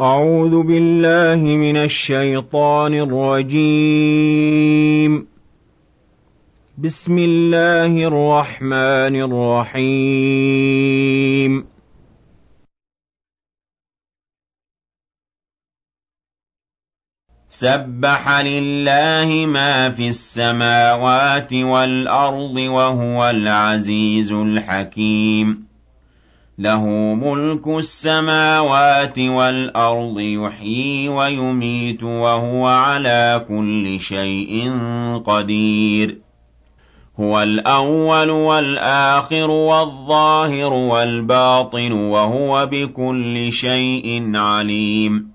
أعوذ 0.00 0.62
بالله 0.62 1.44
من 1.44 1.76
الشيطان 1.76 2.94
الرجيم. 2.94 4.32
بسم 6.78 7.18
الله 7.18 8.06
الرحمن 8.06 9.16
الرحيم. 9.76 11.66
سبح 17.48 18.40
لله 18.40 19.46
ما 19.46 19.90
في 19.90 20.08
السماوات 20.08 21.54
والأرض 21.54 22.56
وهو 22.56 23.30
العزيز 23.30 24.32
الحكيم. 24.32 25.69
له 26.60 26.84
ملك 27.14 27.66
السماوات 27.66 29.18
والأرض 29.18 30.20
يحيي 30.20 31.08
ويميت 31.08 32.02
وهو 32.02 32.66
على 32.66 33.46
كل 33.48 34.00
شيء 34.00 34.72
قدير. 35.26 36.18
هو 37.20 37.42
الأول 37.42 38.30
والآخر 38.30 39.50
والظاهر 39.50 40.72
والباطن 40.72 41.92
وهو 41.92 42.66
بكل 42.66 43.52
شيء 43.52 44.36
عليم. 44.36 45.30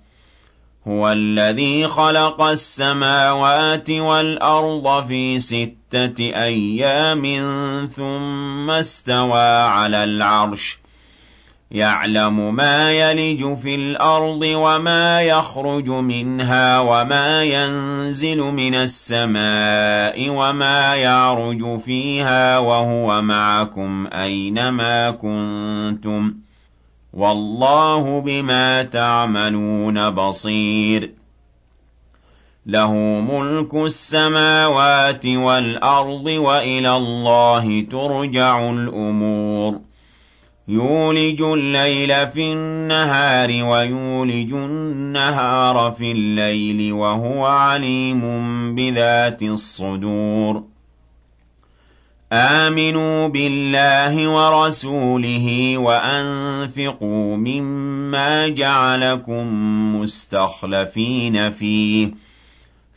هو 0.87 1.11
الذي 1.11 1.87
خلق 1.87 2.41
السماوات 2.41 3.89
والأرض 3.89 5.07
في 5.07 5.39
ستة 5.39 6.19
أيام 6.19 7.25
ثم 7.95 8.69
استوى 8.69 9.57
على 9.61 10.03
العرش. 10.03 10.84
يَعْلَمُ 11.71 12.55
مَا 12.55 12.91
يَلِجُ 12.91 13.53
فِي 13.53 13.75
الْأَرْضِ 13.75 14.41
وَمَا 14.43 15.21
يَخْرُجُ 15.21 15.89
مِنْهَا 15.89 16.79
وَمَا 16.79 17.43
يَنزِلُ 17.43 18.37
مِنَ 18.37 18.75
السَّمَاءِ 18.75 20.29
وَمَا 20.29 20.95
يَعْرُجُ 20.95 21.77
فِيهَا 21.79 22.57
وَهُوَ 22.57 23.21
مَعَكُمْ 23.21 24.07
أَيْنَمَا 24.13 25.11
كُنتُمْ 25.11 26.29
ۚ 26.31 26.35
وَاللَّهُ 27.13 28.21
بِمَا 28.21 28.83
تَعْمَلُونَ 28.83 30.09
بَصِيرٌ 30.09 31.11
لَهُ 32.65 32.93
مُلْكُ 33.31 33.75
السَّمَاوَاتِ 33.75 35.25
وَالْأَرْضِ 35.25 36.25
وَإِلَى 36.25 36.97
اللَّهِ 36.97 37.87
تُرْجَعُ 37.91 38.69
الْأُمُورُ 38.69 39.79
يولج 40.67 41.41
الليل 41.41 42.27
في 42.27 42.53
النهار 42.53 43.49
ويولج 43.65 44.53
النهار 44.53 45.91
في 45.97 46.11
الليل 46.11 46.93
وهو 46.93 47.45
عليم 47.45 48.21
بذات 48.75 49.43
الصدور. 49.43 50.63
آمنوا 52.33 53.27
بالله 53.27 54.27
ورسوله 54.27 55.77
وأنفقوا 55.77 57.37
مما 57.37 58.47
جعلكم 58.47 59.45
مستخلفين 59.95 61.51
فيه. 61.51 62.24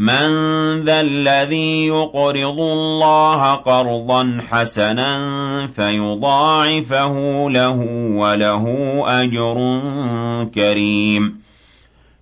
مَن 0.00 0.28
ذَا 0.84 1.00
الَّذِي 1.00 1.86
يُقْرِضُ 1.86 2.60
اللَّهَ 2.60 3.54
قَرْضًا 3.54 4.38
حَسَنًا 4.48 5.66
فَيُضَاعِفَهُ 5.66 7.14
لَهُ 7.50 7.86
وَلَهُ 8.16 8.64
أَجْرٌ 9.06 9.80
كَرِيمٌ. 10.54 11.39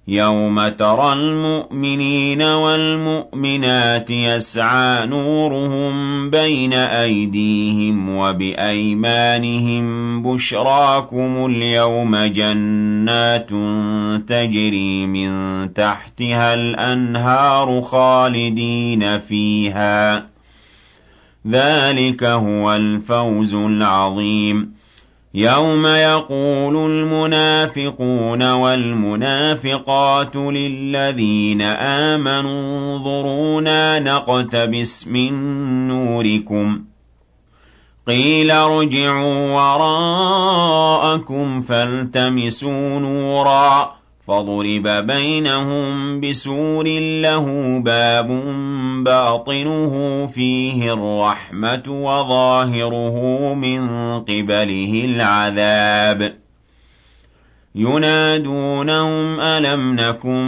يَوْمَ 0.08 0.68
تَرَى 0.68 1.12
الْمُؤْمِنِينَ 1.12 2.42
وَالْمُؤْمِنَاتِ 2.42 4.10
يَسْعَىٰ 4.10 5.06
نُورُهُم 5.06 6.30
بَيْنَ 6.30 6.72
أَيْدِيهِمْ 6.72 8.16
وَبِأَيْمَانِهِم 8.16 9.86
بُشْرَاكُمُ 10.22 11.46
الْيَوْمَ 11.46 12.16
جَنَّاتٌ 12.16 13.50
تَجْرِي 14.28 15.06
مِن 15.06 15.30
تَحْتِهَا 15.74 16.54
الْأَنْهَارُ 16.54 17.80
خَالِدِينَ 17.82 19.18
فِيهَا 19.18 20.18
ۚ 20.20 20.22
ذَٰلِكَ 21.48 22.24
هُوَ 22.24 22.76
الْفَوْزُ 22.76 23.54
الْعَظِيمُ 23.54 24.77
يَوْمَ 25.38 25.86
يَقُولُ 25.86 26.76
الْمُنَافِقُونَ 26.90 28.42
وَالْمُنَافِقَاتُ 28.52 30.36
لِلَّذِينَ 30.36 31.62
آمَنُوا 31.62 32.78
انظُرُونَا 32.78 34.00
نَقْتَبِسْ 34.00 35.08
مِن 35.08 35.32
نُّورِكُمْ 35.88 36.78
ۖ 36.78 36.80
قِيلَ 38.06 38.50
ارْجِعُوا 38.50 39.52
وَرَاءَكُمْ 39.52 41.60
فَالْتَمِسُوا 41.60 42.98
نُورًا 42.98 43.97
فَضُرِبَ 44.28 45.06
بَيْنَهُم 45.06 46.20
بِسُورٍ 46.20 46.84
لَّهُ 47.22 47.78
بَابٌ 47.84 48.28
بَاطِنُهُ 49.04 50.26
فِيهِ 50.26 50.92
الرَّحْمَةُ 50.92 51.82
وَظَاهِرُهُ 51.88 53.54
مِن 53.54 53.80
قِبَلِهِ 54.20 55.02
الْعَذَابُ 55.04 56.47
يُنَادُونَهُمْ 57.74 59.40
أَلَمْ 59.40 59.94
نَكُن 60.00 60.44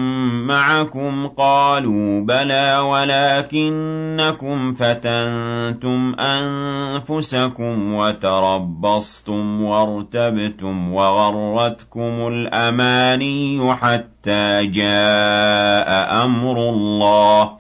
مَّعَكُمْ 0.46 1.28
ۖ؟ 1.28 1.30
قَالُوا 1.36 2.20
بَلَىٰ 2.20 2.78
وَلَٰكِنَّكُمْ 2.78 4.72
فَتَنتُمْ 4.72 6.14
أَنفُسَكُمْ 6.20 7.94
وَتَرَبَّصْتُمْ 7.94 9.62
وَارْتَبْتُمْ 9.62 10.92
وَغَرَّتْكُمُ 10.92 12.28
الْأَمَانِيُّ 12.28 13.74
حَتَّىٰ 13.74 14.66
جَاءَ 14.66 16.24
أَمْرُ 16.24 16.56
اللَّهِ 16.70 17.44
ۖ 17.44 17.50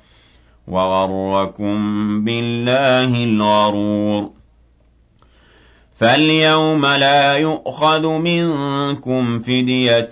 وَغَرَّكُم 0.68 1.74
بِاللَّهِ 2.24 3.24
الْغَرُورُ. 3.24 4.39
فَالْيَوْمَ 6.00 6.86
لَا 6.86 7.36
يُؤْخَذُ 7.36 8.06
مِنكُمْ 8.06 9.38
فِدْيَةٌ 9.38 10.08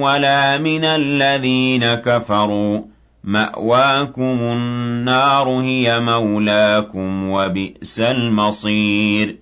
وَلَا 0.00 0.58
مِنَ 0.58 0.84
الَّذِينَ 0.84 1.94
كَفَرُوا. 1.94 2.80
مَأْوَاكُمُ 3.24 4.38
النَّارُ 4.40 5.48
هِيَ 5.48 6.00
مَوْلَاكُمْ 6.00 7.30
وَبِئْسَ 7.30 8.00
الْمَصِيرُ. 8.00 9.36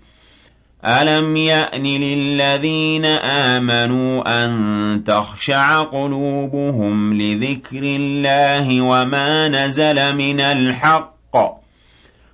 أَلَمْ 0.84 1.36
يَأْنِ 1.36 1.82
لِلَّذِينَ 1.82 3.04
آمَنُوا 3.04 4.44
أَن 4.44 5.02
تَخْشَعَ 5.06 5.82
قُلُوبُهُمْ 5.82 7.14
لِذِكْرِ 7.14 7.80
اللَّهِ 7.82 8.80
وَمَا 8.80 9.48
نَزَلَ 9.48 10.16
مِنَ 10.16 10.40
الْحَقِّ؟ 10.40 11.59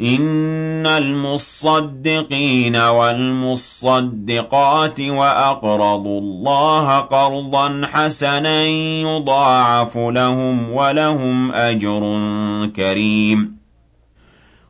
إِنَّ 0.00 0.86
الْمُصَّدِّقِينَ 0.86 2.76
وَالْمُصَّدِّقَاتِ 2.76 3.80
وَأَقْرَضُوا 5.00 6.20
اللَّهَ 6.20 6.98
قَرْضًا 6.98 7.86
حَسَنًا 7.86 8.66
يُضَاعَفُ 9.00 9.96
لَهُمْ 9.96 10.72
وَلَهُمْ 10.72 11.52
أَجْرٌ 11.52 12.00
كَرِيمٌ 12.76 13.53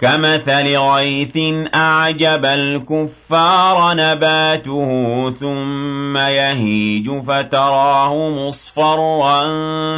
كَمَثَلِ 0.00 0.76
غَيْثٍ 0.76 1.36
أَعْجَبَ 1.74 2.44
الْكُفَّارَ 2.44 3.92
نَبَاتُهُ 3.94 5.30
ثُمَّ 5.40 6.16
يَهِيجُ 6.16 7.10
فَتَرَاهُ 7.10 8.28
مُصْفَرًّا 8.30 9.42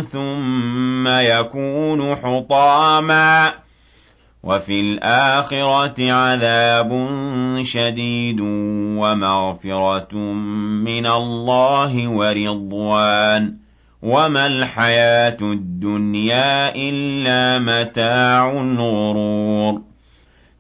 ثُمَّ 0.03 1.09
يَكُونُ 1.09 2.17
حُطَامًا 2.17 3.49
ۖ 3.51 3.53
وَفِي 4.43 4.81
الْآخِرَةِ 4.81 6.13
عَذَابٌ 6.13 6.91
شَدِيدٌ 7.63 8.41
وَمَغْفِرَةٌ 8.99 10.15
مِّنَ 10.85 11.07
اللَّهِ 11.07 12.09
وَرِضْوَانٌ 12.09 13.47
ۚ 13.51 13.53
وَمَا 14.03 14.47
الْحَيَاةُ 14.47 15.37
الدُّنْيَا 15.43 16.75
إِلَّا 16.77 17.59
مَتَاعُ 17.59 18.51
الْغُرُورِ 18.61 19.92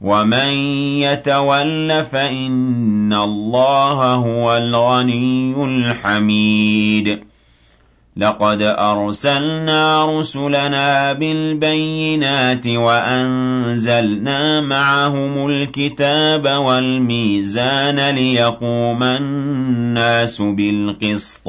وَمَن 0.00 0.48
يَتَوَلَّ 1.00 2.04
فَإِنَّ 2.12 3.12
اللَّهَ 3.12 4.14
هُوَ 4.14 4.56
الْغَنِيُّ 4.56 5.54
الْحَمِيدُ 5.64 7.20
لَقَدْ 8.16 8.62
أَرْسَلْنَا 8.62 10.18
رُسُلَنَا 10.18 11.12
بِالْبَيِّنَاتِ 11.12 12.66
وَأَنزَلْنَا 12.68 14.60
مَعَهُمُ 14.60 15.46
الْكِتَابَ 15.50 16.46
وَالْمِيزَانَ 16.46 18.14
لِيَقُومَ 18.14 19.02
النَّاسُ 19.02 20.42
بِالْقِسْطِ 20.42 21.48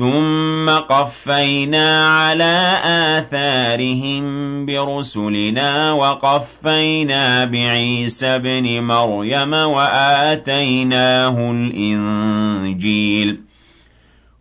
ثُمَّ 0.00 0.70
قَفَّيْنَا 0.70 2.08
عَلَىٰ 2.08 2.80
آثَارِهِم 3.18 4.66
بِرُسُلِنَا 4.66 5.92
وَقَفَّيْنَا 5.92 7.44
بِعِيسَى 7.44 8.26
ابْنِ 8.26 8.82
مَرْيَمَ 8.82 9.52
وَآتَيْنَاهُ 9.52 11.36
الْإِنجِيلَ 11.50 13.40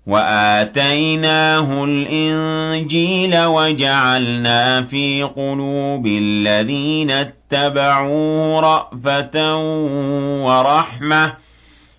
وآتيناه 0.07 1.83
الإنجيل 1.83 3.45
وجعلنا 3.45 4.81
في 4.81 5.23
قلوب 5.23 6.07
الذين 6.07 7.11
اتبعوا 7.11 8.59
رأفة 8.61 9.57
ورحمة 10.45 11.33